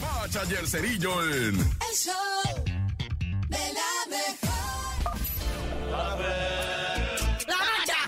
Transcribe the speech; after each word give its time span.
Bacha 0.00 0.42
y 0.48 0.54
el 0.54 0.66
Cerillo 0.68 1.22
en... 1.24 1.58
El 1.58 1.94
show 1.94 2.14
de 3.48 3.58
la 3.58 4.06
mejor. 4.08 5.20
¡La 5.90 7.56
bacha! 7.56 8.00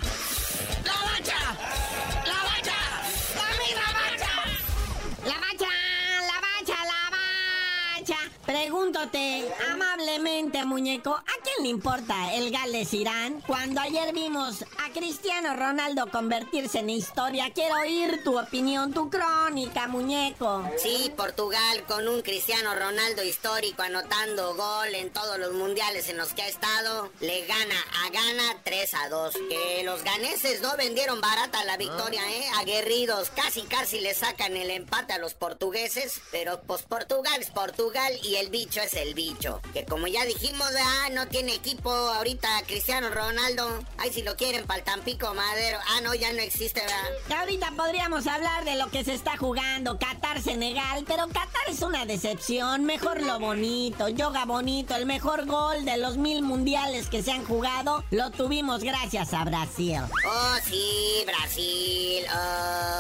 ¡La 0.85 0.97
bacha! 1.05 1.41
¡La 2.25 2.39
bacha! 2.45 2.79
¡La 3.65 3.79
bacha! 3.93 4.31
La 5.25 5.37
bacha, 5.39 5.73
la 6.27 6.39
bacha, 6.41 6.79
la 6.85 7.03
bacha. 7.99 8.19
Pregúntate 8.47 9.25
amablemente, 9.71 10.65
muñeco, 10.65 11.15
¿a 11.15 11.42
quién 11.55 11.65
le 11.65 11.71
importa 11.71 12.35
el 12.35 12.51
Gales-Irán? 12.51 13.43
Cuando 13.47 13.81
ayer 13.81 14.13
vimos 14.13 14.63
a 14.79 14.93
Cristiano 14.93 15.55
Ronaldo 15.57 16.07
convertirse 16.11 16.81
en 16.81 16.91
historia, 16.91 17.53
quiero 17.55 17.75
oír 17.77 18.23
tu 18.25 18.39
opinión, 18.39 18.93
tu 18.93 19.11
crónica, 19.11 19.89
muñeco. 19.89 20.69
Sí, 20.79 21.13
Portugal 21.17 21.85
con 21.87 22.09
un 22.09 22.23
Cristiano 22.23 22.75
Ronaldo 22.75 23.23
histórico 23.23 23.83
anotando 23.83 24.55
gol 24.55 24.95
en 24.95 25.11
todos 25.11 25.39
los 25.39 25.53
mundiales 25.53 26.09
en 26.09 26.17
los 26.17 26.33
que 26.33 26.43
ha 26.43 26.49
estado, 26.49 27.11
le 27.21 27.47
gana 27.47 27.75
a 28.05 28.11
gana 28.11 28.61
3 28.65 28.95
a 28.95 29.09
2. 29.09 29.35
Que 29.49 29.83
los 29.85 30.03
ganeses 30.05 30.61
no 30.63 30.77
vendieron 30.77 31.21
barata 31.21 31.65
la 31.65 31.77
victoria, 31.77 32.23
¿eh? 32.31 32.45
Aguerridos, 32.61 33.31
casi 33.31 33.63
casi 33.63 34.01
le 34.01 34.15
sacan 34.15 34.57
el 34.57 34.71
empate 34.71 35.15
a 35.15 35.19
los 35.19 35.35
portugueses, 35.35 36.21
pero 36.31 36.61
pues 36.63 36.83
Portugal 36.83 37.41
es 37.41 37.51
Portugal 37.51 38.13
y 38.23 38.37
el 38.37 38.49
bicho 38.51 38.81
es 38.81 38.95
el 38.95 39.15
bicho. 39.15 39.61
Que 39.73 39.85
como 39.85 40.07
ya 40.07 40.25
dijimos, 40.25 40.69
ah, 40.79 41.09
no 41.13 41.29
tiene 41.29 41.42
equipo 41.49 41.91
ahorita 41.91 42.49
Cristiano 42.67 43.09
Ronaldo. 43.11 43.83
Ay, 43.99 44.13
si 44.13 44.23
lo 44.23 44.37
quieren 44.37 44.67
para 44.67 44.79
el 44.79 44.85
Tampico 44.85 45.33
Madero. 45.35 45.79
Ah, 45.91 46.01
no, 46.03 46.15
ya 46.15 46.33
no 46.33 46.41
existe, 46.41 46.81
¿verdad? 46.81 47.41
Ahorita 47.41 47.73
podríamos 47.77 48.27
hablar 48.27 48.65
de 48.65 48.77
lo 48.77 48.91
que 48.91 49.05
se 49.05 49.15
está 49.15 49.37
jugando, 49.37 49.99
Qatar-Senegal, 49.99 51.05
pero 51.07 51.27
Qatar 51.29 51.69
es 51.69 51.83
una 51.83 52.07
decepción, 52.07 52.85
mejor 52.85 53.23
lo 53.23 53.39
bonito, 53.39 54.09
yoga 54.09 54.45
bonito, 54.45 54.95
el 54.95 55.07
mejor 55.07 55.47
gol 55.47 55.85
de 55.85 55.97
los 55.97 56.17
mil 56.17 56.43
mundiales 56.43 57.09
que 57.09 57.23
se 57.23 57.33
han 57.33 57.45
jugado, 57.45 58.05
lo 58.11 58.31
tuvimos 58.31 58.83
gracias 58.83 59.33
a 59.35 59.45
Brasil. 59.45 60.01
Oh, 60.27 60.57
sí, 60.65 61.25
Brasil. 61.27 62.25
Oh, 62.35 62.92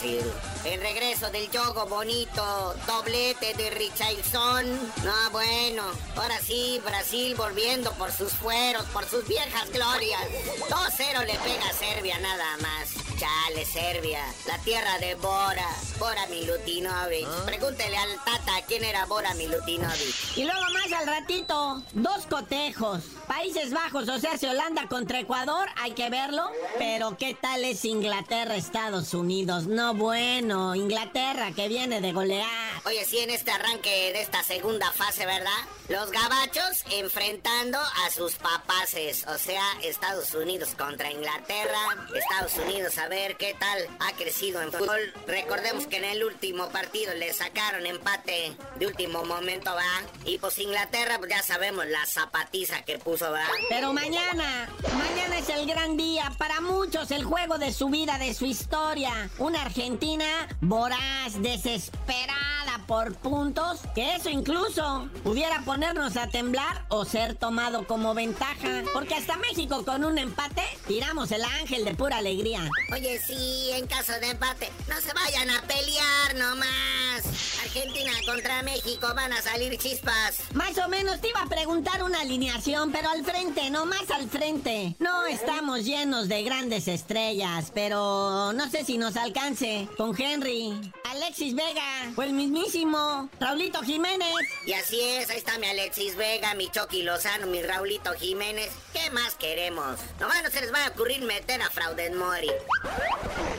El 0.00 0.80
regreso 0.80 1.28
del 1.30 1.50
yogo 1.50 1.86
bonito. 1.86 2.74
Doblete 2.86 3.54
de 3.54 3.70
Richardson. 3.70 4.64
No, 5.02 5.30
bueno. 5.32 5.82
Ahora 6.14 6.38
sí, 6.40 6.80
Brasil 6.84 7.34
volviendo 7.36 7.90
por 7.94 8.12
sus 8.12 8.32
fueros, 8.32 8.84
por 8.92 9.04
sus 9.06 9.26
viejas 9.26 9.68
glorias. 9.70 10.22
2-0 10.68 11.26
le 11.26 11.34
pega 11.34 11.68
a 11.68 11.72
Serbia 11.72 12.18
nada 12.20 12.56
más. 12.58 12.97
Chale, 13.18 13.64
Serbia. 13.64 14.20
La 14.46 14.58
tierra 14.58 14.98
de 15.00 15.16
Bora. 15.16 15.68
Bora 15.98 16.26
Milutinovic. 16.28 17.26
Pregúntele 17.44 17.96
al 17.96 18.14
Tata 18.24 18.64
quién 18.68 18.84
era 18.84 19.06
Bora 19.06 19.34
Milutinovic. 19.34 20.36
Y 20.36 20.44
luego 20.44 20.60
más 20.72 21.00
al 21.00 21.06
ratito, 21.06 21.82
dos 21.94 22.26
cotejos. 22.26 23.02
Países 23.26 23.72
Bajos, 23.72 24.08
o 24.08 24.18
sea, 24.20 24.38
si 24.38 24.46
Holanda 24.46 24.86
contra 24.88 25.18
Ecuador, 25.18 25.68
hay 25.76 25.92
que 25.92 26.08
verlo. 26.10 26.48
Pero 26.78 27.16
¿qué 27.16 27.34
tal 27.34 27.64
es 27.64 27.84
Inglaterra, 27.84 28.54
Estados 28.54 29.12
Unidos? 29.14 29.66
No 29.66 29.94
bueno, 29.94 30.76
Inglaterra 30.76 31.50
que 31.50 31.66
viene 31.66 32.00
de 32.00 32.12
golear. 32.12 32.67
Oye, 32.84 33.04
sí, 33.04 33.18
en 33.18 33.30
este 33.30 33.50
arranque 33.50 34.12
de 34.12 34.20
esta 34.20 34.42
segunda 34.42 34.90
fase, 34.92 35.26
¿verdad? 35.26 35.50
Los 35.88 36.10
gabachos 36.10 36.84
enfrentando 36.90 37.78
a 37.78 38.10
sus 38.10 38.34
papaces, 38.34 39.26
o 39.26 39.38
sea, 39.38 39.62
Estados 39.82 40.34
Unidos 40.34 40.70
contra 40.76 41.10
Inglaterra. 41.10 42.06
Estados 42.14 42.56
Unidos, 42.56 42.98
a 42.98 43.08
ver 43.08 43.36
qué 43.36 43.54
tal 43.58 43.88
ha 44.00 44.12
crecido 44.12 44.62
en 44.62 44.72
fútbol. 44.72 45.12
Recordemos 45.26 45.86
que 45.86 45.96
en 45.96 46.04
el 46.04 46.24
último 46.24 46.68
partido 46.68 47.14
le 47.14 47.32
sacaron 47.32 47.86
empate 47.86 48.56
de 48.76 48.86
último 48.86 49.24
momento, 49.24 49.74
¿va? 49.74 50.02
Y 50.24 50.38
pues 50.38 50.58
Inglaterra, 50.58 51.18
pues 51.18 51.30
ya 51.30 51.42
sabemos 51.42 51.86
la 51.86 52.04
zapatiza 52.06 52.82
que 52.82 52.98
puso, 52.98 53.30
¿va? 53.30 53.44
Pero 53.68 53.92
mañana, 53.92 54.68
mañana 54.96 55.38
es 55.38 55.48
el 55.48 55.66
gran 55.66 55.96
día. 55.96 56.32
Para 56.38 56.60
muchos, 56.60 57.10
el 57.10 57.24
juego 57.24 57.58
de 57.58 57.72
su 57.72 57.88
vida, 57.88 58.18
de 58.18 58.34
su 58.34 58.46
historia. 58.46 59.30
Una 59.38 59.62
Argentina 59.62 60.48
voraz, 60.60 61.40
desesperada 61.40 62.47
por 62.88 63.14
puntos. 63.18 63.80
Que 63.94 64.16
eso 64.16 64.30
incluso 64.30 65.08
pudiera 65.22 65.62
ponernos 65.64 66.16
a 66.16 66.26
temblar 66.26 66.84
o 66.88 67.04
ser 67.04 67.36
tomado 67.36 67.86
como 67.86 68.14
ventaja. 68.14 68.82
Porque 68.92 69.14
hasta 69.14 69.36
México 69.36 69.84
con 69.84 70.04
un 70.04 70.18
empate, 70.18 70.62
tiramos 70.88 71.30
el 71.30 71.44
ángel 71.44 71.84
de 71.84 71.94
pura 71.94 72.16
alegría. 72.16 72.68
Oye, 72.92 73.20
sí, 73.20 73.70
en 73.74 73.86
caso 73.86 74.12
de 74.20 74.30
empate, 74.30 74.70
no 74.88 74.96
se 75.00 75.12
vayan 75.12 75.50
a 75.50 75.62
pelear 75.62 76.34
nomás. 76.36 77.58
Argentina 77.62 78.12
contra 78.24 78.62
México 78.62 79.08
van 79.14 79.32
a 79.32 79.42
salir 79.42 79.76
chispas. 79.76 80.38
Más 80.54 80.78
o 80.78 80.88
menos 80.88 81.20
te 81.20 81.28
iba 81.28 81.42
a 81.42 81.46
preguntar 81.46 82.02
una 82.02 82.22
alineación, 82.22 82.90
pero 82.90 83.10
al 83.10 83.24
frente, 83.24 83.68
no 83.68 83.84
más 83.84 84.10
al 84.10 84.28
frente. 84.30 84.96
No 84.98 85.26
estamos 85.26 85.84
llenos 85.84 86.28
de 86.28 86.42
grandes 86.42 86.88
estrellas, 86.88 87.70
pero 87.74 88.52
no 88.54 88.70
sé 88.70 88.84
si 88.84 88.96
nos 88.96 89.16
alcance. 89.16 89.86
Con 89.98 90.18
Henry, 90.18 90.72
Alexis 91.10 91.54
Vega, 91.54 92.12
o 92.16 92.22
el 92.22 92.34
mismísimo 92.34 93.30
Raulito 93.40 93.80
Jiménez. 93.82 94.34
Y 94.66 94.74
así 94.74 95.00
es, 95.00 95.30
ahí 95.30 95.38
está 95.38 95.58
mi 95.58 95.66
Alexis 95.66 96.16
Vega, 96.16 96.54
mi 96.54 96.70
Chucky 96.70 97.02
Lozano, 97.02 97.46
mi 97.46 97.62
Raulito 97.62 98.12
Jiménez. 98.12 98.70
¿Qué 98.92 99.10
más 99.10 99.34
queremos? 99.34 99.98
Nomás 100.20 100.42
no 100.42 100.50
se 100.50 100.60
les 100.60 100.72
va 100.72 100.84
a 100.84 100.88
ocurrir 100.88 101.22
meter 101.22 101.62
a 101.62 101.70
Frauden 101.70 102.14
Mori. 102.14 102.50
Pero 102.82 102.96
bueno, 103.36 103.57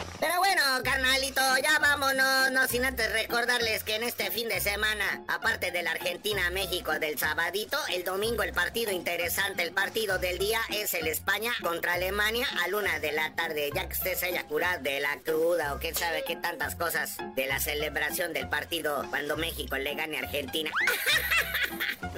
carnalito, 0.84 1.42
ya 1.62 1.80
vámonos, 1.80 2.52
no 2.52 2.68
sin 2.68 2.86
antes 2.86 3.12
recordarles 3.12 3.84
que 3.84 3.96
en 3.96 4.04
este 4.04 4.32
fin 4.32 4.48
de 4.48 4.60
semana, 4.62 5.24
aparte 5.28 5.72
de 5.72 5.84
la 5.84 5.92
Argentina-México 5.92 6.98
del 7.00 7.18
sabadito, 7.18 7.78
el 7.92 8.04
domingo 8.04 8.44
el 8.44 8.54
partido 8.54 8.92
interesante, 8.92 9.64
el 9.64 9.72
partido 9.72 10.20
del 10.20 10.38
día 10.38 10.60
es 10.70 10.94
el 10.94 11.08
España 11.08 11.52
contra 11.62 11.94
Alemania 11.94 12.48
a 12.64 12.68
luna 12.68 13.00
de 13.00 13.12
la 13.12 13.34
tarde, 13.36 13.70
ya 13.74 13.88
que 13.88 13.94
usted 13.94 14.16
se 14.16 14.28
haya 14.28 14.44
curado 14.44 14.82
de 14.82 15.00
la 15.00 15.18
cruda 15.20 15.74
o 15.74 15.80
quién 15.80 15.96
sabe 15.96 16.24
qué 16.26 16.36
tantas 16.36 16.76
cosas 16.76 17.18
de 17.36 17.48
la 17.48 17.60
celebración 17.60 18.34
del 18.34 18.48
partido 18.50 19.06
cuando 19.10 19.38
México 19.38 19.78
le 19.78 19.96
gane 19.96 20.18
a 20.18 20.22
Argentina. 20.22 20.72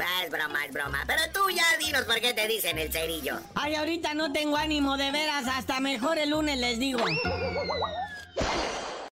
Ah, 0.03 0.23
es 0.23 0.31
broma, 0.31 0.65
es 0.65 0.71
broma. 0.71 1.03
Pero 1.05 1.21
tú 1.33 1.49
ya 1.49 1.63
dinos 1.77 2.03
por 2.03 2.19
qué 2.21 2.33
te 2.33 2.47
dicen 2.47 2.79
el 2.79 2.91
cerillo. 2.91 3.39
Ay, 3.53 3.75
ahorita 3.75 4.13
no 4.13 4.31
tengo 4.31 4.57
ánimo 4.57 4.97
de 4.97 5.11
veras, 5.11 5.45
hasta 5.47 5.79
mejor 5.79 6.17
el 6.17 6.31
lunes 6.31 6.57
les 6.57 6.79
digo. 6.79 7.03
Yeah. 8.49 8.70